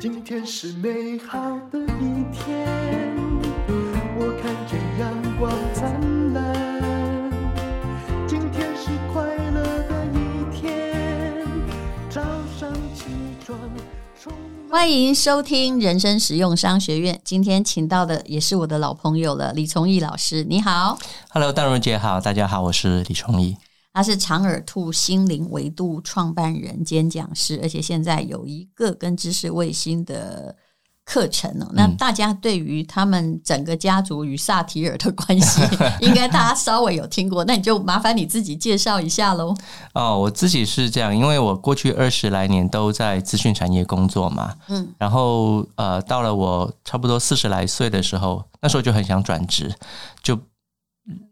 [0.00, 1.38] 今天是美好
[1.70, 2.66] 的一天，
[4.16, 7.30] 我看见阳光灿烂。
[8.26, 11.46] 今天是快乐的一天，
[12.08, 12.22] 早
[12.58, 13.04] 上起
[13.44, 13.58] 床。
[14.70, 17.20] 欢迎收听人生实用商学院。
[17.22, 20.98] 今天请到的也是我的老朋友了，李崇义老师，你好。
[21.28, 23.58] Hello，淡如姐好，大家好，我是李崇义。
[23.92, 30.54] 他是长耳兔心灵维度创办人兼讲师，而且现在有一个跟知识卫星的
[31.04, 31.68] 课程哦。
[31.72, 35.60] 那大家对于他们整个家族与萨提尔的关系，
[36.00, 37.44] 应该大家稍微有听过。
[37.44, 39.52] 那你就麻烦你自己介绍一下喽。
[39.92, 49.74] 哦，我自己是这样，因为我过去二十来年都在资讯产业工作嘛，嗯，然后呃，到了我差不多四十来岁的时候，那时候就很想转职，
[50.22, 50.38] 就。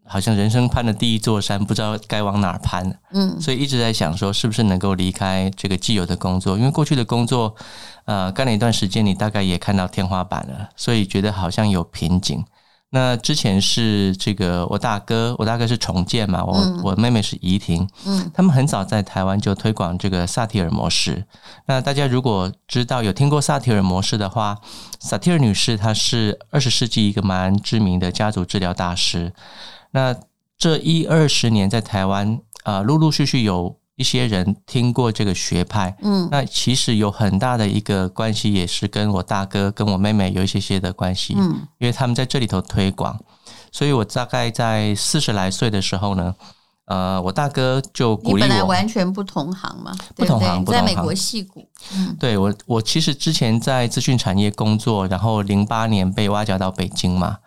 [0.05, 6.57] 好像人生攀的第一座山，不知道该往哪儿攀，嗯，所以一直在想说，是不是能够离开这个既有的工作？
[6.57, 7.55] 因为过去的工作，
[8.07, 12.45] 呃，干了一段时间，你大概也看到天花板了，所以觉得好像有瓶颈。
[12.91, 21.25] 那之前是这个我大哥，我大哥是重建嘛，我、嗯、我妹妹是怡婷，嗯，他们很早在台湾就推广这个萨提尔模式。
[21.67, 24.59] 那大家如果知道有听过萨提尔模式的话，
[25.01, 29.35] 萨提尔女士她是二十世纪一个蛮知名的家族治疗大师。
[29.91, 30.17] 那
[30.57, 43.19] 这一二十年在台湾啊，陆陆续续有一些人听过这个学派，嗯，那其实有很大的一个关系，也是跟我大哥跟我妹妹有一些些的关系，嗯，因为他们在这里头推广，
[43.73, 46.33] 所以我大概在四十来岁的时候呢，
[46.85, 57.39] 呃，我大哥就鼓励我，你本来完全不同行嘛，不同行，在美国戏骨，嗯，对我，我其实之前在资讯产业工作，然后零八年被挖角到北京嘛。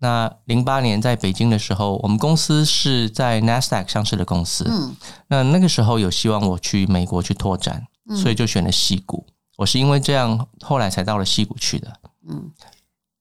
[0.00, 4.64] 那零八年在北京的时候，我们公司是在 NASDAQ 上市的公司。
[4.68, 4.96] 嗯，
[5.28, 9.26] 那那个时候有希望我去美国去拓展，嗯，所以就选了西谷。
[9.56, 11.92] 我是因为这样，后来才到了西谷去的。
[12.28, 12.52] 嗯，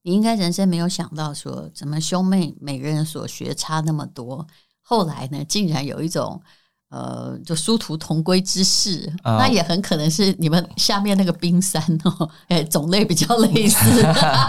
[0.04, 4.46] 你应该人生没有想到说，怎么兄妹每个人所学差那么多，
[4.82, 6.42] 后来呢，竟然有一种。
[6.90, 13.90] 呃，就殊途同归之事，哦，那也很可能是你们下面那个冰山哦，哎，种类比较类似，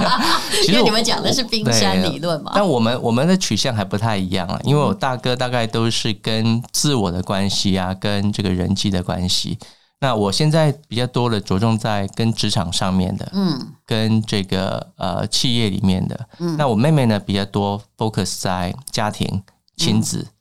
[0.68, 2.52] 因为你们讲的是冰山理论嘛。
[2.54, 9.58] 但我们我们的取向还不太一样啊，因为我大哥大概都是跟自我的关系啊，跟这个人际的关系。
[10.00, 16.28] 那我现在比较多的着重在跟职场上面的，嗯，跟这个呃企业里面的。
[16.38, 19.42] 嗯，那我妹妹呢比较多 focus 在家庭
[19.76, 20.18] 亲子。
[20.18, 20.32] 嗯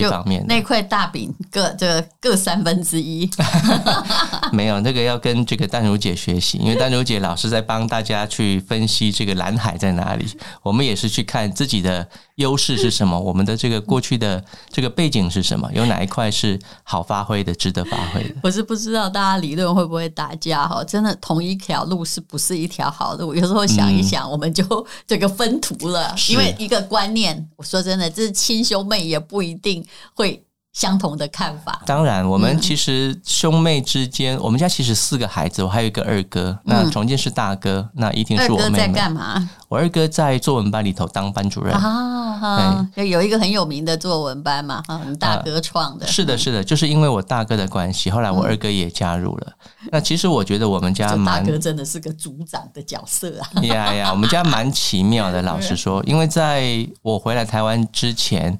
[0.00, 3.28] 这一方面，那块大饼各这各三分之一，
[4.52, 10.26] 没有那个要跟这个丹如姐学习，因为丹如姐老是在帮大家去分析这个蓝海在哪里，
[10.62, 18.34] 我们也是去看自己的优势是什么，我们的这个过去的这个背景是什么，有哪一块是好发挥的，值得发挥的。
[18.42, 23.34] 我是不知道大家理论会不会打架哈，真的同一条路是不是一条好路？
[23.34, 24.64] 有时候想一想，我们就
[25.06, 29.84] 这个分途了，因为一个观念，我说真的，这是亲兄妹也不一定。
[30.14, 30.43] 会
[30.74, 31.80] 相同的看法。
[31.86, 36.58] 当然，我们其实兄妹之间，嗯、我们家其实四个孩子，我还有一个二哥。
[36.64, 38.64] 那重建是大哥，嗯、那一定是我妹妹。
[38.64, 39.50] 二哥在干嘛？
[39.68, 46.06] 我二哥在作文班里头当班主任啊，有一个很有名的作文班嘛，啊，你大哥创的。
[46.08, 49.52] 是的，是的，就是因为我大哥的关系，后来我二哥也加入了。
[49.84, 53.62] 嗯、那其实我觉得我们家蛮大哥真的是个组长的角色啊。
[53.62, 58.58] 呀呀，我们家蛮奇妙的，老实 说，因为在我回来台湾之前。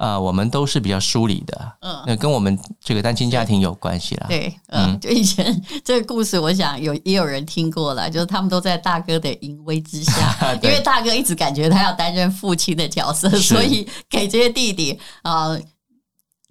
[0.00, 4.26] 啊、呃，我们都是比较疏离的，嗯，那跟我们这个单亲家庭有关系啦。
[4.30, 15.60] 对，嗯，就以前这个故事，我想有也有人听过了，就是他们都在大哥的淫威之下， 因为大哥一直感觉他要担任父亲的角色，所以给这些弟弟啊、呃、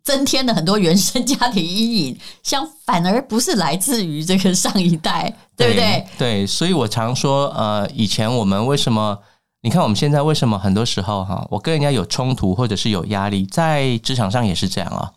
[0.04, 6.06] 增添了很多原生家庭阴影，像反而不是来自于这个上一代，对不对？
[6.20, 9.18] 对，所以我常说，呃，以前我们为什么？
[9.62, 15.12] 你看我们现在为什么很多时候哈，我跟人家有冲突或者是有压力，在职场上也是这样啊。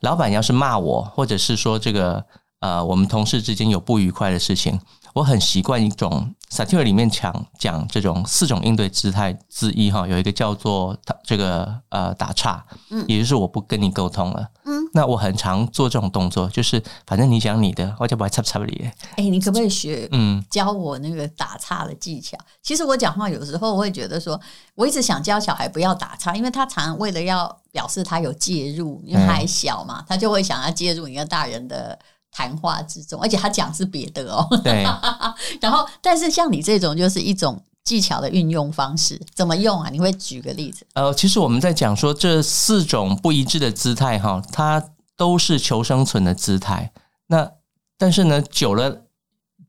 [0.00, 2.22] 老板要是骂我，或者是说这个
[2.60, 4.78] 呃，我们同事之间有不愉快的事情，
[5.14, 14.86] 我很习惯一种萨提尔里面讲讲这种四种应对姿态之一哈，有一个叫做这个呃打岔，嗯，也就是我不跟你沟通了，嗯。
[14.92, 18.90] 那我很常做这种动作，就是反正你讲你的，我就不会插插你。
[19.16, 20.08] 哎，你可不可以学？
[20.12, 22.38] 嗯，教我那个打岔的技巧。
[22.62, 24.40] 其实我讲话有时候我会觉得说，
[24.74, 31.98] 我一直想教小孩不要打岔，因为他常常为了要表示他有介入，因为他还小嘛，他就会想要介入你跟大人的
[32.36, 34.46] 谈话之中，而且他讲是别的哦。
[34.62, 34.82] 对。
[35.62, 37.62] 然后，但是像你这种就是一种。
[37.86, 39.88] 技巧的运用方式怎么用啊？
[39.92, 40.84] 你会举个例子？
[40.94, 44.82] 呃，其实我们在讲说这四种不一致的姿态哈，它
[45.16, 46.90] 都是求生存的姿态。
[47.28, 47.48] 那
[47.96, 49.02] 但是呢，久了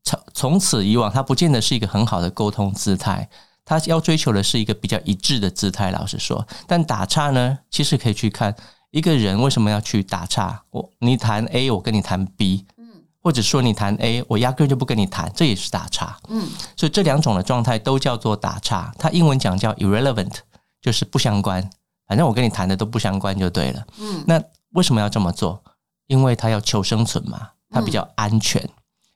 [0.02, 3.30] 从从此以往，它不见得是一个很好的沟通姿态。
[3.64, 5.92] 它要追求的是一个比较一致的姿态。
[5.92, 8.52] 老实说，但打岔呢，其实可以去看
[8.90, 10.62] 一个人为什么要去打岔。
[10.70, 12.86] 我你谈 A，我跟你谈 B，嗯，
[13.22, 16.48] 或者说你谈 A，我压根就不跟你谈，这也是打岔，嗯。
[16.76, 18.92] 所以这两种的状态都叫做打岔。
[18.98, 20.34] 它英文讲叫 irrelevant，
[20.80, 21.68] 就是不相关。
[22.06, 24.24] 反正我跟你谈的都不相关就对了，嗯。
[24.26, 25.62] 那为什么要这么做？
[26.06, 28.62] 因为他要求生存嘛，他比较安全。
[28.62, 28.70] 嗯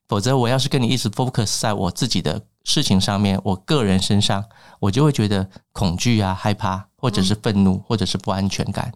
[0.08, 4.44] 否则，我要是跟你一直 focus 在我自己的事情上面，我个人身上，
[4.78, 8.92] 我就会觉得恐惧啊、害怕，或者是愤怒，或者是不安全感。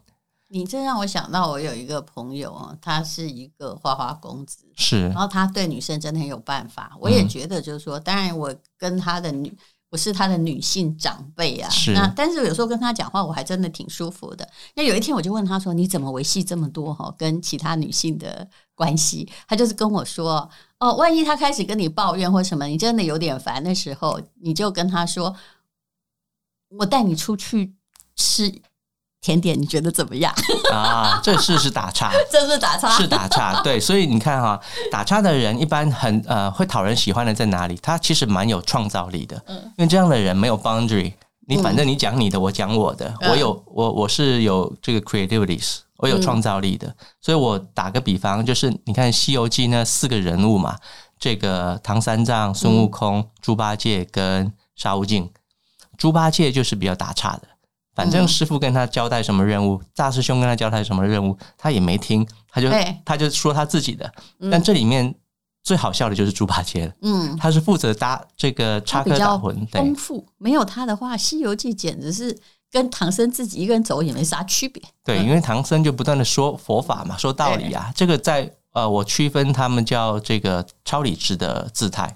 [0.48, 6.96] 你这让我想到，我有一个朋友啊，他是一个花花公子，是，然后他对女生真的很有办法。
[7.00, 9.56] 我也觉得，就是说，当然我跟他的女。
[9.88, 14.46] 我是他的女性长辈啊，是那但是有时候跟他讲话，我还真的挺舒服的。
[14.74, 20.50] 那有一天我就问他说：“你怎么维系这么多哈跟其他女性的关系？”他就是跟我说
[20.80, 25.34] ：“哦，万一他开始跟你抱怨或什么，你真的有点烦的时候，你就跟他说，
[26.78, 27.76] 我带你出去
[28.16, 28.52] 吃。”
[29.26, 30.32] 甜点你觉得怎么样
[30.72, 31.20] 啊？
[31.20, 33.60] 这是是打岔， 这是打岔，是打岔。
[33.66, 37.76] 对，所以你看哈，打岔的人一般很呃会讨人喜欢的在哪里？
[37.82, 41.12] 他其实蛮有创造力的，嗯，因为这样的人没有 boundary，
[41.48, 46.94] 你反正你讲你的，我讲我的，我有我我是有这个 creativities，我有创造力的。
[47.20, 50.76] 所以我打个比方，就是你看《西游记》那四个人物嘛，
[51.18, 55.28] 这个唐三藏、孙悟空、猪八戒跟沙悟净，
[55.98, 57.42] 猪八戒就是比较打岔的。
[57.96, 62.68] 反正师傅跟他交代什么任务，大师兄跟他交代什么任务，他也没听，他就
[63.04, 64.12] 他就说他自己的。
[64.50, 65.12] 但这里面
[65.64, 70.28] 最好笑的就是猪八戒了，嗯，他是负责搭这个插科打诨，丰富。
[70.36, 72.38] 没有他的话，《西游记》简直是
[72.70, 74.82] 跟唐僧自己一个人走也没啥区别。
[75.02, 82.14] 对，因为唐僧就不断的说佛法嘛，说道理啊，这个在呃，我区分他们叫这个超理智的姿态。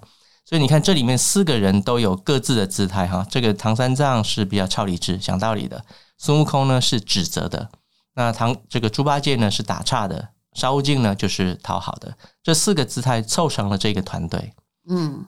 [0.50, 3.24] 所以你看，这里面四个人都有各自的姿态哈。
[3.30, 5.78] 这个唐三藏是比较超理智、讲道理的；
[6.18, 7.68] 孙悟空呢是指责的；
[8.14, 10.16] 那唐这个猪八戒呢是打岔的；
[10.54, 12.12] 沙悟净呢就是讨好的。
[12.42, 14.52] 这四个姿态凑成了这个团队。
[14.88, 15.24] 嗯，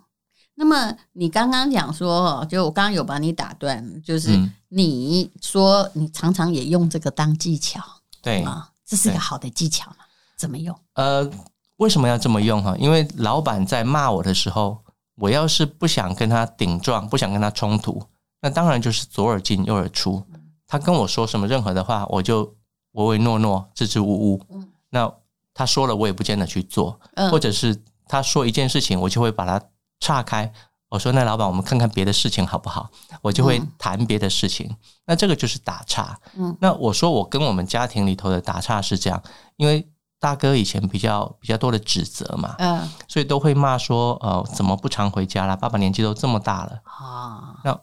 [0.56, 4.36] 那么你刚刚讲说，就我刚刚有把你打断，就是
[4.70, 7.80] 你说你常常也用这个当技巧，
[8.20, 9.98] 对啊，这是一个好的技巧吗？
[10.36, 10.76] 怎么用？
[10.94, 11.30] 呃，
[11.76, 12.74] 为什么要这么用哈？
[12.76, 14.82] 因为老板在骂我的时候。
[15.16, 18.02] 我要是不想跟他顶撞，不想跟他冲突，
[18.40, 20.24] 那当然就是左耳进右耳出。
[20.66, 22.56] 他跟我说什么任何的话，我就
[22.92, 24.46] 唯唯诺诺、支支吾吾。
[24.90, 25.12] 那
[25.52, 26.98] 他说了，我也不见得去做。
[27.30, 29.62] 或者是他说一件事情，我就会把它
[30.00, 30.50] 岔开。
[30.88, 34.74] 我说：“那老板，我们看看别的事情好不好？”我就会谈别的事情。
[35.06, 36.18] 那这个就是打岔。
[36.60, 39.22] 那我说我跟我们家庭里头的打岔是这样，
[39.56, 39.86] 因为。
[40.22, 45.56] 大哥以前比较比较多的指责嘛，嗯，所以都会骂说，呃，怎么不常回家啦？
[45.56, 47.56] 爸爸年纪都这么大了啊。
[47.64, 47.76] 那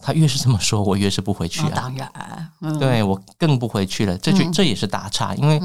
[0.00, 1.72] 他越是这么说，我越是不回去啊。
[1.74, 4.16] 当然，嗯、对我更不回去了。
[4.18, 5.58] 这就这也是打岔，因为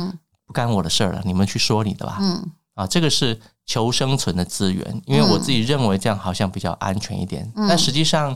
[0.48, 2.18] 不干我的事儿了，你们去说你的吧。
[2.19, 7.54] 嗯，啊，这个是求生存的资源，因为我自己认为这样好像比较安全一点。
[7.69, 8.36] 但实际上，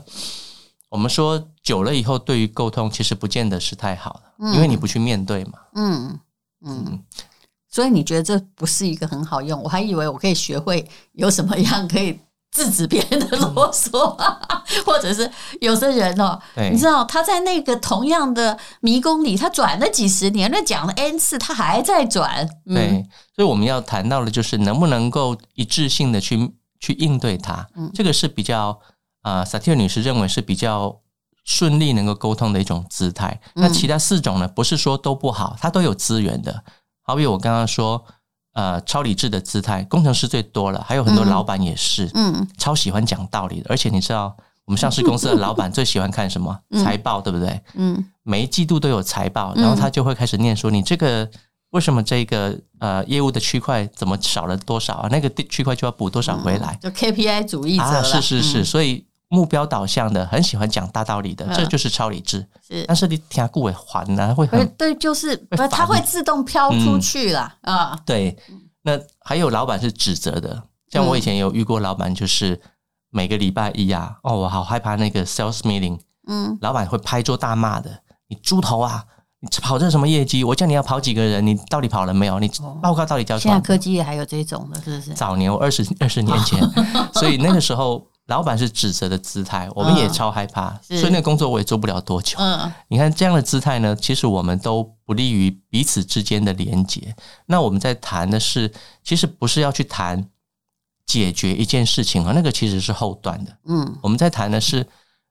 [0.89, 5.53] 我们说久了以后，对于沟通其实不见得是太好的，因为你不去面对嘛。
[5.73, 6.19] 嗯
[6.61, 6.85] 嗯。
[6.85, 7.03] 嗯
[7.77, 9.61] 所以你觉得这不是一个很好用？
[9.61, 10.83] 我还以为我可以学会
[11.13, 14.17] 有什么样可以制止别人的啰嗦，
[14.83, 15.29] 或者是
[15.61, 16.39] 有的人哦，
[16.71, 22.49] 你知道他在那个同样的迷宫里，他转了几十年，那讲了 N 次，他还在转。
[22.65, 27.67] 嗯、对，所以我们要谈到的就是能不能够一致性的去去应对它。
[27.75, 28.79] 嗯，这个是比较
[29.21, 30.99] 啊，萨提尔女士认为是比较
[31.43, 33.39] 顺利能够沟通的一种姿态。
[33.53, 36.63] 嗯、那其他四种呢，不是说都不好，它都有资源的。
[37.07, 38.03] 好比我刚刚说，
[38.53, 43.67] 呃，超理智的姿态，工程师最多了，还有很多老板也是，嗯，超喜欢讲道理的。
[43.69, 44.35] 而且你知道，
[44.65, 46.59] 我们上市公司的老板最喜欢看什么？
[46.83, 47.61] 财报，对不对？
[47.75, 51.27] 嗯，每一季度都有财报，然后他就会开始念说：“你这个
[51.69, 55.07] 为什么这个呃业务的区块怎么少了多少啊？
[55.09, 59.06] 那个区块就要补多少回来？”就 KPI 主义者啊，是是是，所以。
[59.29, 62.47] 目标导向的，很喜欢讲大道理的，这就是超理智。
[62.65, 65.35] 是，但是你听顾伟还呢，会很对，就是
[65.69, 67.99] 他会自动飘出去了啊。
[68.05, 68.37] 对，
[68.83, 72.61] 那还有老板是指责的，像我以前有遇过老板，就是
[73.09, 79.03] 每个礼拜一啊，哦，我好害怕那个 sales meeting，嗯，老板会拍桌大骂的，你猪头啊，
[79.41, 80.45] 你跑这什么业绩？
[80.45, 82.39] 我叫你要跑几个人，你到底跑了没有？
[82.39, 82.49] 你
[82.81, 83.53] 报告到底交出来？
[83.53, 85.13] 现在科技也还有这种的，是不是？
[85.13, 86.61] 早年我二十二十年前，
[87.13, 88.07] 所以那个时候。
[88.27, 92.37] 老板是指责的姿态，我们也超害怕，嗯、所以那个工作我也做不了多久。
[92.39, 97.15] 嗯，你看这样的姿态呢，其实我们都不利于彼此之间的连结。
[97.45, 98.71] 那我们在谈的是，
[99.03, 100.29] 其实不是要去谈
[101.05, 103.57] 解决一件事情啊，那个其实是后段的。
[103.65, 104.85] 嗯，我们在谈的是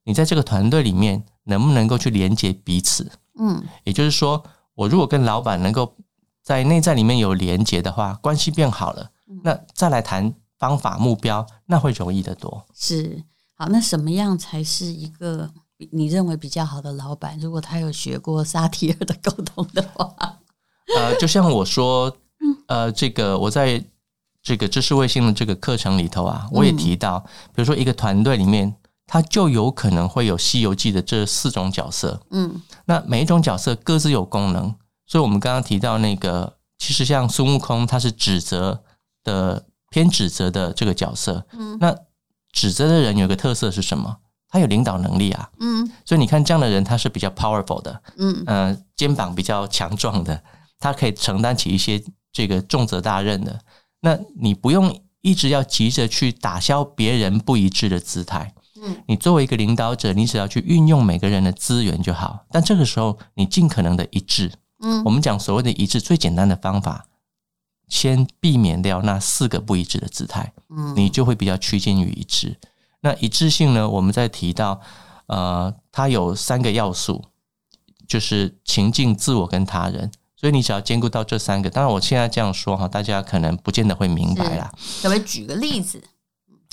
[0.05, 3.11] 你在这个团队里面能不能够去连接彼此。
[3.39, 4.43] 嗯，也就是说，
[4.75, 5.95] 我如果跟老板能够
[6.43, 9.11] 在内在里面有连接的话，关系变好了，
[9.43, 12.65] 那再来谈方法目标，那会容易得多。
[12.75, 13.23] 是，
[13.55, 15.51] 好，那什么样才是一个
[15.91, 17.39] 你认为比较好的老板？
[17.39, 20.15] 如果他有学过萨提尔的沟通的话，
[20.97, 22.17] 呃，就像我说，
[22.67, 23.85] 呃，这个我在
[24.43, 27.21] 这个知识卫星的这个课程里头啊，我也提到，
[27.55, 28.77] 比如说一个团队里面。
[29.09, 34.75] 他就有可能会有《西游记》的这四种角色，嗯，那每一种角色各自有功能，
[35.07, 38.83] 所以我们刚刚提到那个，其实像孙悟空，他是指责
[39.23, 39.65] 的
[39.97, 41.97] 偏指责的这个角色，嗯，那
[42.53, 44.19] 指责的人有个特色是什么？
[44.47, 50.43] 他有领导能力啊，嗯，所以你看这样的人他是比较 powerful 的，嗯，呃，肩膀比较强壮的，
[50.79, 53.59] 他可以承担起一些这个重责大任的。
[54.01, 58.53] 那你不用一直要急着去打消别人不一致的姿态。
[58.83, 62.45] 嗯，你作为一个领导者，你只要去运用每个人的资源就好。
[62.51, 64.53] 但这个时候，你尽可能的一致。
[64.83, 67.07] 嗯，我们讲所谓的一致，最简单的方法，
[67.89, 70.53] 先避免掉那四个不一致的姿态。
[70.69, 72.59] 嗯，你就会比较趋近于一致。
[73.01, 73.89] 那一致性呢？
[73.89, 74.81] 我们在提到，
[75.27, 77.25] 呃，它有三个要素，
[78.09, 80.11] 就是情境、自我跟他人。
[80.37, 81.71] 所以你只要兼顾到这三个。
[81.71, 84.73] 当然，我现在这样说哈，大家可能不见得会明白啦。
[85.03, 86.03] 可不可以举个例子？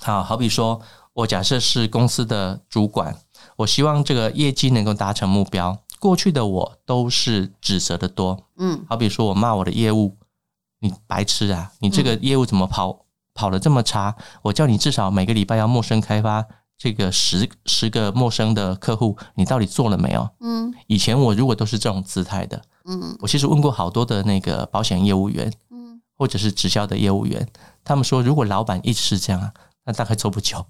[0.02, 0.82] 好，好比说。
[1.16, 3.16] 我假设是公司的主管，
[3.58, 5.78] 我希望这个业绩能够达成目标。
[6.00, 10.18] 过去的我都是指责的多，嗯，好比说我骂我的业务，
[10.84, 13.00] 你白痴啊，你这个业务怎么跑、嗯、
[13.34, 14.14] 跑得这么差？
[14.42, 16.46] 我叫你至少每个礼拜要陌生开发
[16.78, 20.30] 这个十十个陌生的客户，你到底做了没有？
[20.42, 27.48] 嗯，以前我如果都是这种姿态的，嗯，我其实问过好多的那个保险业务员，嗯，或者是直销的业务员，
[27.86, 29.54] 他们说如果老板一直是这样啊，
[29.86, 30.66] 那大概做不久。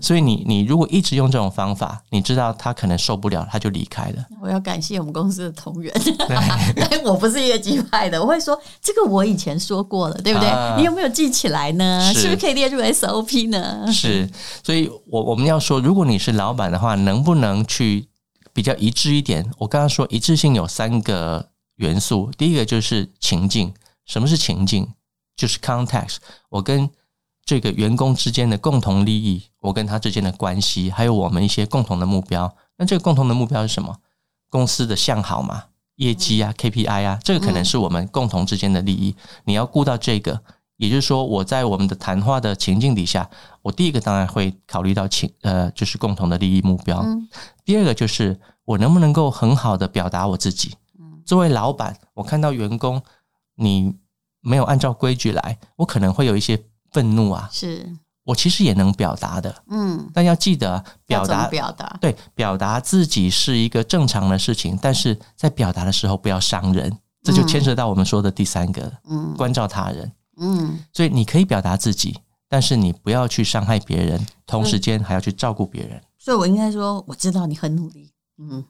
[0.00, 4.26] 所以你你如果一直用这种方法，你知道他可能受不了，他就离开了。
[4.42, 5.92] 我要感谢我们公司的同仁，
[6.74, 10.48] 对 我不是业绩派的，我会说这个我以前说过了，对不对？
[10.48, 12.12] 啊、你有没有记起来呢？
[12.12, 13.90] 是，是不是可以列入 SOP 呢？
[13.90, 14.28] 是，
[14.62, 18.08] 所以我我们要说，如果你是老板的话，能不能去
[18.52, 19.50] 比较一致一点？
[19.58, 23.72] 我刚刚说一致性有三个元素，第一个就是情境。
[24.04, 24.88] 什么是情境？
[25.36, 26.16] 就是 context。
[26.48, 26.90] 我跟
[27.48, 32.54] 这个员工之间的共同利益，我跟他之间的关系，还有我们一些共同的目标。
[32.76, 33.96] 那这个共同的目标是什么？
[34.50, 35.64] 公司的向好嘛，
[35.94, 39.16] 业绩啊，KPI 啊，这个可能是我们共同之间的利益。
[39.46, 40.42] 你要顾到这个，
[40.76, 43.30] 也就是说，我在我们的谈话的情境底下，
[43.62, 47.02] 我第一个当然会考虑到情，呃，就是共同的利益目标。
[47.64, 50.74] 第二个就是我能不能够很好的表达我自己。
[51.24, 53.02] 作为老板，我看到员工
[53.54, 53.96] 你
[54.42, 56.62] 没有按照规矩来，我可能会有一些。
[56.92, 57.96] 愤怒啊，是。
[58.24, 61.96] 我其实也能表达的，嗯，但要记得表达，表达？
[61.98, 72.18] 对，表达自己是一个正常的事情，但是在表达的时候不要伤人，这就牵涉到我们说的第三个，嗯，关照他人，嗯，所以你可以表达自己，
[72.50, 75.98] 但是你不要去伤害别人，同时间还要去照顾别人。
[76.18, 78.62] 所以我应该说，我知道你很努力，嗯，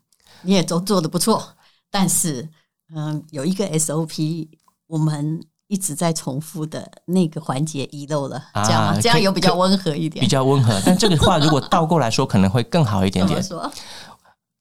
[0.42, 1.56] 你也都做得不错，
[1.90, 2.48] 但是，
[2.94, 4.48] 嗯，有一个 SOP，
[4.86, 5.42] 我们。
[5.68, 10.80] 一直在重复的那个环节遗漏了，这样、啊、这样有比较温和一点，比较温和。
[10.84, 13.42] 但这个话如果倒过来说，可能会更好一点点。
[13.42, 13.70] 说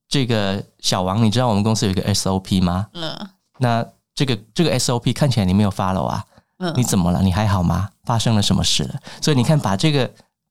[0.07, 2.87] 这个小王，你知道我们公司有一个 SOP 吗？
[2.93, 3.29] 嗯。
[3.59, 6.23] 那这个这个 SOP 看起来你没有 follow 啊？
[6.59, 6.73] 嗯。
[6.75, 7.21] 你怎么了？
[7.21, 7.89] 你还好吗？
[8.03, 8.95] 发生了什么事了？
[9.21, 10.09] 所以你看，把这个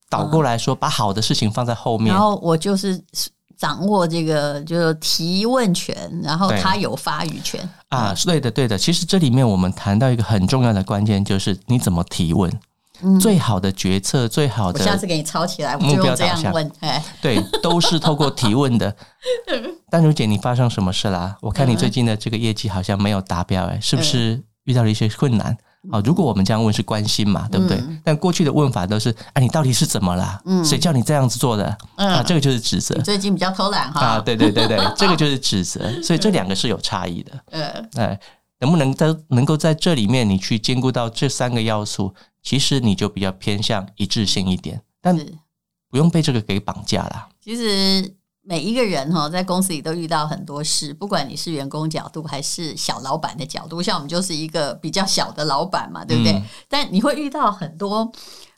[0.09, 2.13] 倒过来说，把好的事情放在后面。
[2.13, 3.03] 然后我就是。
[3.57, 8.77] 掌握这个就是提问权，然后他有发语权啊，对的，对的。
[8.77, 12.53] 其实这里面我们谈到一个很重要的关键，就是你怎么提问。
[13.03, 18.95] 嗯，最好的决策，最好的，我下次给你抄起来，目标这样问，哎，对，都是透过提问的。
[19.91, 21.37] 丹如姐，你发生什么事啦？
[21.43, 25.55] 我看你最近的这个业绩好像没有达标，哎，是不是遇到了一些困难？
[25.91, 27.77] 啊，如果我们这样问是关心嘛，对不对？
[27.79, 30.41] 嗯、但过去的问法都是，哎，你到底是怎么了？
[30.45, 31.77] 嗯，谁叫你这样子做的？
[31.97, 32.95] 嗯、啊，这个就是指责。
[33.03, 34.01] 最近比较偷懒哈。
[34.01, 35.81] 啊，对对对对， 这个就是指责。
[36.03, 37.33] 所以这两个是有差异的。
[37.53, 38.21] 嗯，哎，
[38.61, 45.17] 能不能在能够在这里面你去兼顾到这三个要素，其实你就比较偏向一致性一点，但
[45.91, 47.29] 不用被这个给绑架了。
[47.41, 48.15] 其实。
[48.49, 56.33] 每一个人哈，在公司里都遇到很多事，不管你是员工角度还是小老板的角度，像我们就是一个比较小的老板嘛，对不对？
[56.33, 58.11] 嗯、但你会遇到很多，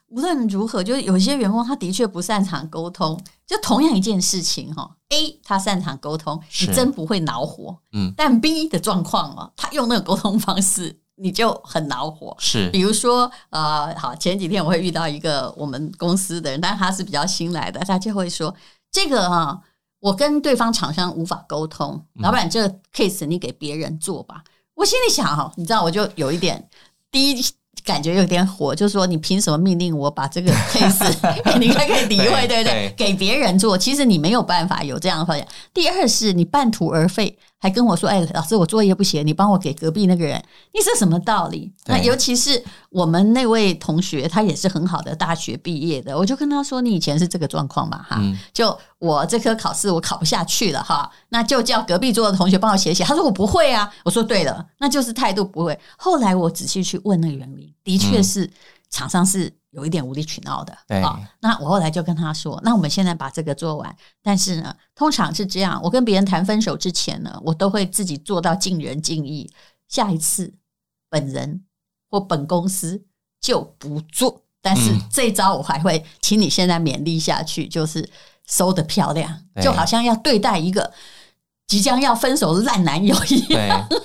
[0.09, 11.00] 无论如何，就是有些员工他的确不擅长沟通，就同样一件事情哈，A 他擅长沟通，你真不会恼火，嗯，但 B 的状况哦，他用那个沟通方式。
[11.21, 12.33] 你就很恼火。
[12.38, 18.54] 是，比如说，呃，好，前几天我会遇到一个我们公司的人，但他是比较新来的，他就会说
[18.92, 19.61] 这个哈，
[20.00, 24.42] 我跟对方厂商无法沟通，老板，这个 case 你给别人做吧。
[24.44, 26.68] 嗯、我心里想哈，你知道，我就有一点
[27.10, 27.44] 第一。
[27.84, 31.14] 感觉有点火，就是说你凭什么命令我把这个 case
[31.58, 32.92] 你应该可以理会，对不对？
[32.96, 35.46] 给别人做，其实你没有办法有这样的发现。
[35.72, 41.72] 第二是你半途而废，还跟我说：“哎，老师，我作业不写，你帮我给隔壁那个人。”你是什么道理？
[41.86, 48.00] 那尤其是我们那位同学，他也是很好的大学毕业的，我就跟他说：“你以前是这个状况嘛？
[48.02, 58.48] 哈，嗯、就我这科考试我考不下去了哈，那就叫隔壁桌的同学帮我写写。”他说：“我不会啊。”我说：“对了，那就是态度不会。”后来我仔细去问那个原因，的确是
[58.88, 60.76] 厂商是有一点无理取闹的。
[60.87, 61.00] 对，
[61.40, 63.94] 那我后来就跟他说：“那我们现在把这个做完。
[64.22, 69.50] 但是呢，通常是这样，我跟别人谈分手之前呢，我都会自己做到尽人尽意。
[69.88, 70.54] 下一次，
[71.08, 71.64] 本人
[72.10, 73.04] 或本公司
[73.40, 74.42] 就不做。
[74.60, 78.08] 但是这一招我还会请你现在勉励下去，就是
[78.46, 80.92] 收的漂亮，就好像要对待一个。”
[81.68, 83.87] 即将要分手的烂男友一样。
[83.90, 83.98] 对，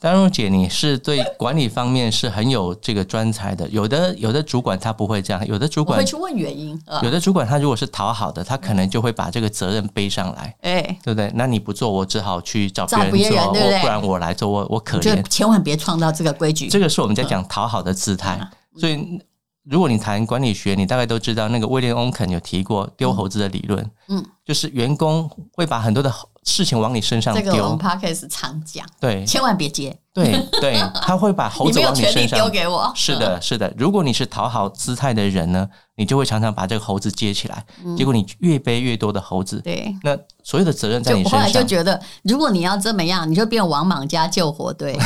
[0.00, 3.68] 丹如姐，你是对管理方面是很有这个专才的。
[3.68, 6.80] 有的有的主管他不会这样，有的主管会去问原因。
[7.02, 10.56] 有的主管他如果是讨好的，他可能就会把这个责任背上来。
[10.62, 11.30] 哎，对不对？
[11.34, 15.22] 那你不做，我只好去找别人做，人对对，不然我来做，我我可怜。
[15.24, 16.68] 千万别创造这个规矩。
[16.68, 18.38] 这个是我们在讲讨好的姿态。
[18.40, 19.20] 嗯、所以，
[19.64, 23.90] 如果你谈管理学，你大概都知道那个威廉·翁肯有提过丢猴子的理论。
[24.08, 26.10] 嗯，就是员工会把很多的。
[26.44, 32.92] 事情往你身上丢，这个我们 Podcast 常讲，对，千万别接，对对， 他会把猴子往你身上丢给我。
[32.94, 33.72] 是的，是的。
[33.78, 37.64] 如果你是讨好姿态的人呢，你就会常常把这个猴子接起来，
[37.96, 39.60] 结果你越背越多的猴子。
[39.62, 41.40] 对，那所有的责任在你身上。
[41.40, 44.98] 我后来就觉得，如果你要这么样，你就变王莽加救火队。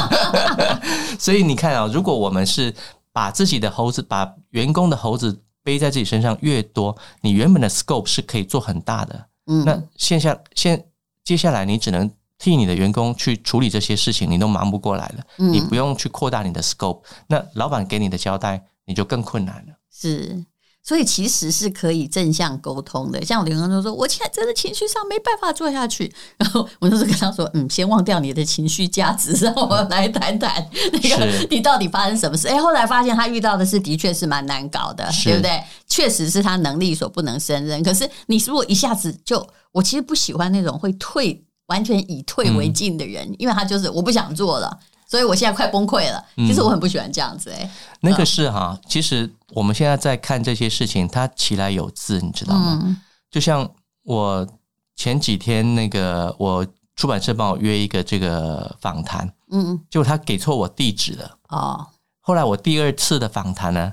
[1.18, 2.72] 所以你看啊，如果我们是
[3.12, 9.26] 把自己的猴子，把员工的猴子背在自己身上越多，你原本的 scope 是可以做很大的。
[9.46, 10.84] 嗯，那线下现
[11.24, 15.24] 接下来你只能替你的员工去处理这些事情，你都忙不过来了。
[15.38, 19.74] 嗯，你不用去扩大你的 scope，那老板给你的交代你就更困难了。
[19.90, 20.44] 是。
[20.84, 35.62] 所以其实是可以正向沟通的，像我员工就说：“我现在真的情绪上没办法做下去。”然后我就是跟他说：“嗯，先忘掉你的情绪价值， 让我来谈谈那个你到底发生什么事。”哎，后来发现他遇到的事的确是蛮难搞的，对不对？
[35.86, 37.80] 确实是他能力所不能胜任。
[37.84, 44.78] 可是你如果一下子就，我其实不喜欢那种会退完全以退为进的人，因为他就是我不想做了。
[45.12, 46.24] 所以我现在快崩溃了。
[46.36, 47.70] 其实我很不喜欢这样子哎。
[48.00, 52.80] 那个是哈，其实我们现在在看这些事情，它起来有字，你知道吗？
[52.82, 52.96] 嗯、
[53.30, 53.70] 就像
[54.04, 54.48] 我
[54.96, 61.36] 前几天那个，我出版社帮我约一个这个访谈，嗯，结果他给错我地址了。
[61.50, 61.86] 哦。
[62.22, 63.92] 后来我第二次的访谈呢，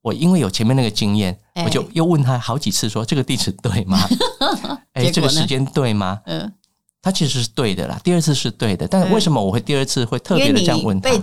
[0.00, 3.98] 我因为有前面那个经验，欸、我就又问他好几次说，说这个地址对吗？
[4.96, 6.22] 哎、欸，这个时间对吗？
[6.24, 6.50] 嗯。
[7.08, 11.08] 他其实是对的啦，第二次是对的，但为什么我会第二次会特别的这样问他？
[11.08, 11.18] 被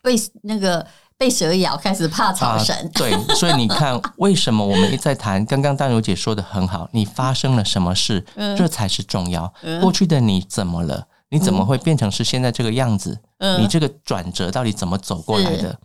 [0.00, 0.86] 被那个
[1.18, 2.90] 被蛇咬，开始怕草绳、啊。
[2.94, 5.44] 对，所以你看，为什么我们一再谈？
[5.44, 9.52] 刚刚淡如姐说的很好，你发生了什么事，嗯、这才是重要。
[9.62, 11.04] 嗯、过去的你怎么了？
[11.30, 13.18] 你怎么会变成是现在这个样子？
[13.38, 15.76] 嗯、你这个转折到底怎么走过来的？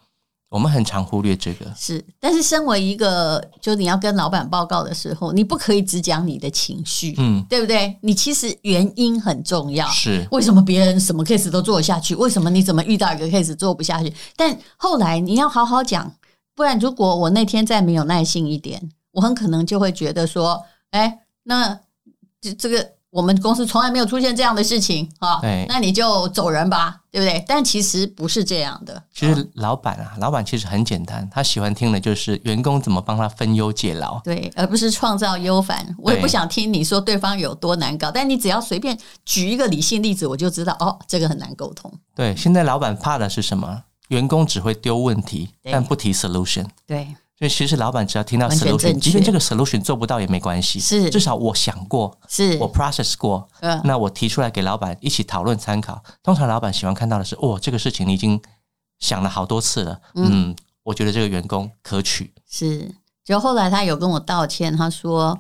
[0.52, 7.96] 我们很常忽略这个，是，但是身为一个，就你要跟老板报告的时候，你不可以只讲你的情绪，嗯，对不对？
[8.02, 14.14] 你其实原因很重要，是为什么别人什么 case 都做下去，为什么你怎么遇到一个 case 做不下去？
[14.36, 16.14] 但后来你要好好讲，
[16.54, 21.80] 不然如果我那天再没有耐心一点，我很可能就会觉得说，哎，那
[22.42, 23.01] 这这个。
[23.12, 27.44] 我们公司从来没有出现这样的事情啊，那你就走人吧，对不对？
[27.46, 29.04] 但其实不是这样的。
[29.14, 35.86] 其实老板啊，老板其实很简单，他喜欢听的就是员工怎么帮他分忧解劳，对，而不是创造忧烦。
[35.98, 41.92] 我也不想听你说对方有多难搞，但你只要随便举一个理性例子，我就知道哦，这个很难沟通。
[42.16, 43.84] 对，现在老板怕的是什么？
[44.08, 46.66] 员工只会丢问题，但不提 solution。
[46.88, 47.14] 对。
[47.42, 56.04] 所以其实老板只要听到 solution，即便这个 solution 做不到也没关系，是至少我想过，是我 process 过，嗯，那我提出来给老板一起讨论参考。
[56.22, 58.40] 通常老板喜欢看到的是，哦，这个事情你已经
[59.00, 62.32] 想了好多次了，嗯，嗯，我觉得这个员工可取。
[62.48, 62.94] 是，
[63.26, 65.36] 就后来他有跟我道歉，他说，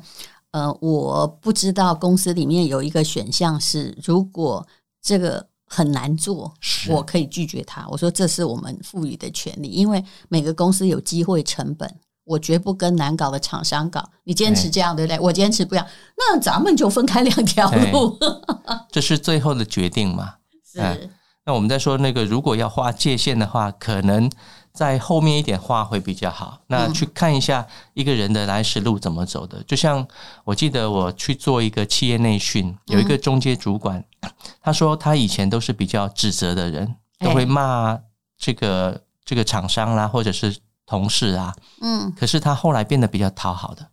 [0.50, 4.66] 呃，我不知道公司里面有一个选项是，如果
[5.00, 5.51] 这个。
[5.74, 6.54] 很难做，
[6.90, 7.88] 我可以拒绝他。
[7.88, 11.90] 我说这是我们赋予的权利，因为每个公司有机会成本，
[12.26, 14.04] 我绝不跟难搞的厂商搞。
[14.26, 15.18] 你坚持这样，对不对？
[15.18, 18.18] 我坚持不要，那咱们就分开两条路。
[18.92, 20.36] 这是最后的决定嘛？
[20.70, 21.10] 是。
[21.46, 24.30] 那我们在说那个，如果要画界限的话，可能
[24.74, 26.60] 在后面一点画会比较好。
[26.68, 29.62] 那去看一下一个人的来时路怎么走的。
[29.64, 30.08] 就像
[30.44, 34.04] 我记得我去做一个企业内训，有一个中阶主管，
[34.62, 38.00] 他说他以前都是比较指责的人，都会骂
[38.38, 41.54] 这个这个厂商啦，或者是同事啊。
[41.82, 42.14] 嗯。
[42.18, 43.88] 可是他后来变得比较讨好的。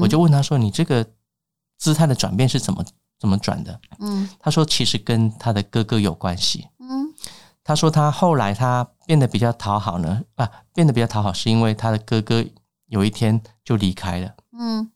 [0.00, 1.04] 我就问他说：“你这个
[1.76, 2.84] 姿态的转变是怎么
[3.18, 4.30] 怎么转的？”嗯。
[4.38, 7.12] 他说：“其实跟他的哥哥有关系。”嗯
[7.62, 12.44] 他说他后来他变得比较讨好呢，啊，变得比较讨好是因为他的哥哥
[12.86, 14.36] 有一天就离开了。
[14.56, 14.92] 嗯，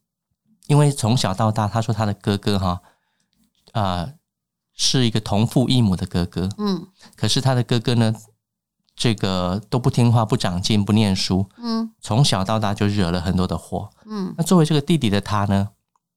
[0.68, 2.80] 因为从小到大，他说他的哥哥哈，
[3.72, 4.12] 啊，
[4.72, 6.48] 是一个同父异母的哥哥。
[6.58, 8.14] 嗯，可是他的哥哥呢，
[8.94, 11.50] 这个都不听话、不长进、不念书。
[11.56, 13.90] 嗯，从小到大就惹了很多的祸。
[14.06, 15.70] 嗯，那作为这个弟弟的他呢，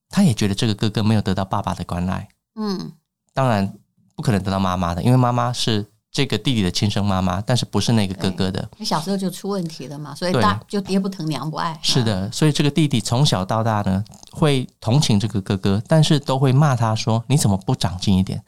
[0.08, 2.28] 他也觉得这个哥哥没有得到爸爸的关爱。
[2.54, 2.92] 嗯，
[3.34, 3.76] 当然
[4.14, 5.90] 不可能得到妈妈的，因为妈妈是。
[6.10, 8.66] 这个弟弟的亲生妈妈，但是不是那个哥哥的。
[8.78, 11.78] 你小时候就出问题了嘛，所以大就爹不疼娘不爱。
[11.82, 18.42] 是的，所以这个弟弟从小到大呢，会同情这个哥哥，但是都会骂他说：“你怎么不长进一点？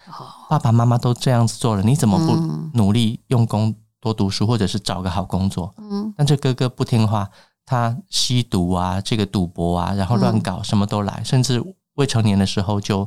[0.48, 2.34] 爸爸妈妈都这样子做了，你怎么不
[2.76, 7.28] 努力用功多读书，或者是找个好工作？”嗯，但这哥哥不听话，
[7.66, 11.62] 他吸毒啊，这个赌博啊，然后乱搞，什么都来，甚至
[11.94, 13.06] 未成年的时候就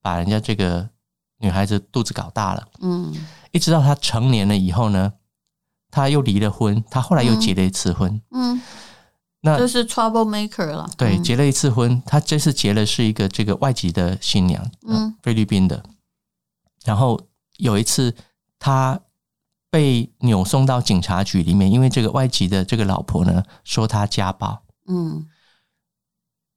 [0.00, 0.88] 把人家这个
[1.40, 2.68] 女孩子肚子搞大了。
[2.80, 3.12] 嗯。
[3.52, 5.12] 一直到他成年了以后呢，
[5.90, 8.20] 他又离了婚，他后来又结了一次婚。
[8.30, 8.62] 嗯，嗯
[9.42, 10.88] 那就是 trouble maker 了。
[10.96, 15.82] 对，结了一次婚，他这次结的是一个这个外籍的新娘，嗯，菲律宾的。
[16.84, 17.20] 然后
[17.56, 18.14] 有一次，
[18.58, 19.00] 他
[19.70, 24.62] 被扭送到警察局里面，因为这个外籍的这个老婆呢说他家暴。
[24.86, 25.26] 嗯，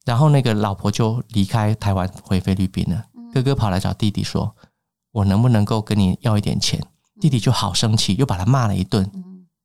[0.05, 3.05] 然后那个老婆就离开台湾回菲律宾了。
[3.33, 4.55] 哥哥跑来找弟弟说。
[5.13, 6.85] 我能不能够跟你要一点钱？
[7.21, 9.09] 弟弟就好生气，又把他骂了一顿，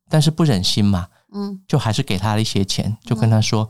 [0.08, 1.08] 但是不忍心嘛，
[1.66, 3.68] 就还是给他了一些钱，就跟他说：“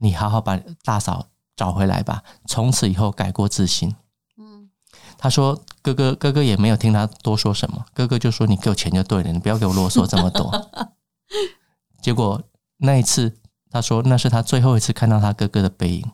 [0.00, 3.94] 你好好把大嫂找回来吧，从此以后改过自新。”
[5.18, 10.50] 他说：“哥哥，哥哥也没有听他多说什么，哥哥就说：‘你给我钱就对了，你不要给我啰嗦这么多。
[12.02, 12.42] ’结果
[12.78, 13.36] 那一次，
[13.70, 16.10] 他说那是他最后一次看到他哥哥的背影，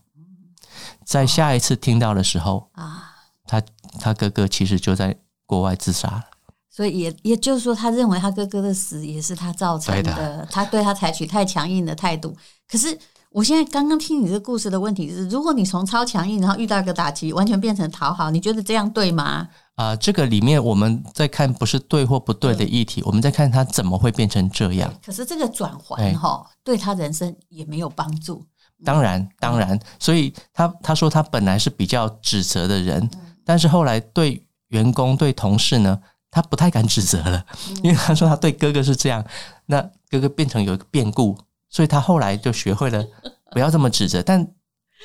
[1.04, 3.12] 在下一次听到的时候啊。
[3.46, 3.62] 他
[4.00, 6.24] 他哥哥其实就在国外自杀了，
[6.70, 10.48] 所以也也就是说，他认为他哥哥的死也是他造成的。
[10.50, 12.36] 他对他采取太强硬的态度。
[12.66, 12.98] 可是
[13.30, 19.48] 我现在刚刚听你这个故事的问题是：如果你从超强硬，然后遇到一个打击，完全变成讨好，你觉得这样对吗？
[19.74, 24.92] 啊、呃，这个里面我们在看不是对或不对的议题，我们在看他怎么会变成这样。
[25.04, 28.44] 可是这个转环哈，对他人生也没有帮助。
[28.84, 33.08] 当然，当然，所以他他说他本来是比较指责的人。
[33.44, 37.44] 但是后来对员工对同事呢，他不太敢指责了，
[37.82, 39.24] 因为他说他对哥哥是这样，
[39.66, 39.80] 那
[40.10, 41.36] 哥哥变成有一个变故，
[41.68, 43.04] 所以他后来就学会了
[43.52, 44.22] 不要这么指责。
[44.22, 44.46] 但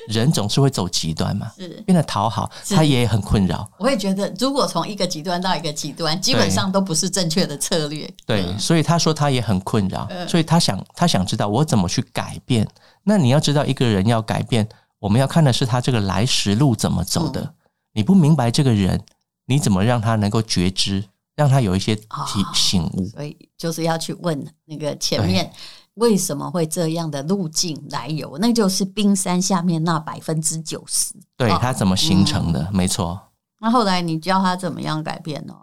[0.08, 3.70] 人总是会走极端嘛，是变得讨好，他也很困扰。
[3.78, 8.10] 我也觉得，如果从一个极端到一个极端，基本上都不是正确的策略。
[8.24, 12.66] 对，所以他说他也很困扰，所以他想他想知道我怎么去改变。
[13.02, 14.66] 那你要知道，一个人要改变，
[14.98, 17.54] 我们要看的是他这个来时路怎么走的。
[17.92, 19.02] 你不明白这个人，
[19.46, 23.06] 你怎么让他能够觉知，让他有一些提醒悟？
[23.08, 25.50] 所以就是要去问那个前面
[25.94, 31.14] 为什么会这样的路径来由，那就是冰山下面那百分之九十。
[31.36, 32.62] 对，他怎么形成的？
[32.70, 33.20] 嗯、没错。
[33.60, 35.54] 那后来你教他怎么样改变呢？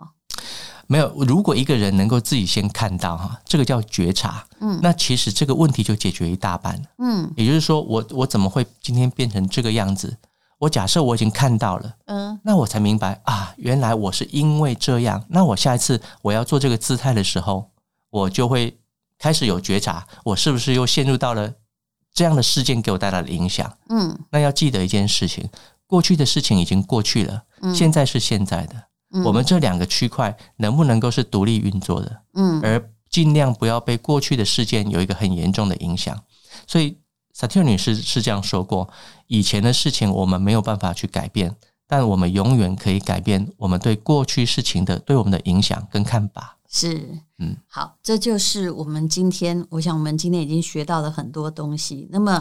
[0.86, 1.12] 没有。
[1.24, 6.82] 如果一个人能够自己先看到哈，这个叫觉察，嗯，那其实这个问题就解决一大半。
[7.00, 10.18] 嗯，也就是说，我我怎么会今天变成这个样子？
[10.60, 15.24] 我假设我已经看到了，嗯，那我才明白啊，原来我是因为这样。
[15.30, 17.70] 那我下一次我要做这个姿态的时候，
[18.10, 18.76] 我就会
[19.20, 21.54] 开始有觉察，我是不是又陷入到了
[22.12, 23.72] 这样的事件给我带来的影响？
[23.89, 25.48] 嗯，那要记得一件事情，
[25.86, 28.76] 过去的事情已经过去了，嗯，现在是现在的，
[29.12, 32.22] 嗯，我们这两个区块能不能够是独立运作的？
[32.34, 36.20] 嗯，而尽量不要被过去的事件有一个很严重的影响，
[36.65, 36.98] 所以。
[37.39, 38.89] 萨提尔女士是这样说过：
[39.28, 41.56] 以前的事情我们没有办法去改变，
[41.88, 46.58] 但我们永远可以改变我们对过去事情的对我们的影响跟看法。
[46.67, 47.00] 是，
[47.38, 52.08] 嗯，好，这就是我们今天，我想我们今天已经学到了很多东西。
[52.10, 52.32] 那么，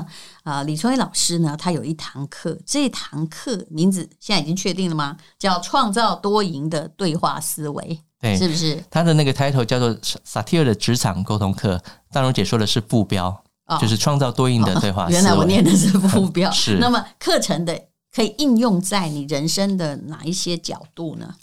[0.44, 5.18] 啊、呃，李崇义老师呢，他有一堂课，这堂课名字现在已经确定了吗？
[5.38, 8.82] 叫“创造多赢的对话思维”，对，是不是？
[8.90, 13.42] 他的那个 title 叫做萨提尔的职场沟通课，大荣姐说的是副标。
[13.80, 15.08] 就是创造多应的对话、哦。
[15.10, 16.50] 原来我念的是副标。
[16.50, 16.78] 是。
[16.78, 17.76] 那么课程的
[18.14, 21.34] 可以应用在你人生的哪一些角度呢？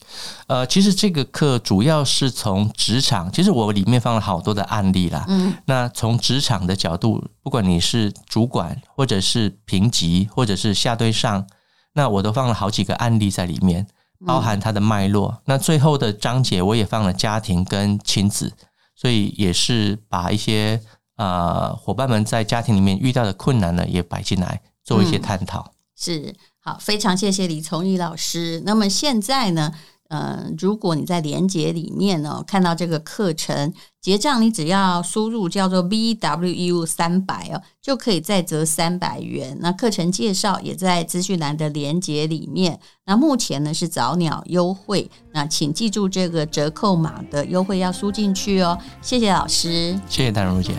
[0.47, 5.25] 呃，其实这个课主要是从职场，其实我里面放了好多的案例啦。
[5.27, 11.45] 嗯，那从职场的角度，不管你是主管，或者是评级，或者是下对上，
[11.93, 13.85] 那我都放了好几个案例在里面，
[14.25, 15.27] 包含它的脉络。
[15.29, 18.53] 嗯、那最后的章节我也放了家庭跟亲子，
[18.95, 20.81] 所以也是把一些。
[21.15, 25.61] 呃，伙伴们在家庭里面遇到的困难呢，也摆进来做一些探讨。
[25.61, 28.63] 嗯、是好，非常谢谢李崇义老师。
[28.65, 29.73] 那么现在呢，
[30.13, 39.57] 呃，如果你在连接里面呢看到这个课程结账，你只要输入叫做 BWU 三百哦，就可以再折三百元。
[39.59, 42.79] 那课程介绍也在资讯栏的连接里面。
[43.07, 48.77] 那目前呢是早鸟优惠，那请记住这个折扣码的优惠要输进去哦。
[49.01, 50.73] 谢谢老师，谢谢丹如姐。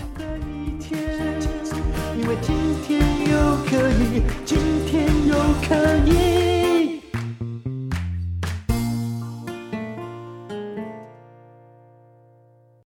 [2.16, 2.54] 因为今
[2.86, 5.34] 天又可以，今天又
[5.66, 5.74] 可
[6.08, 6.33] 以。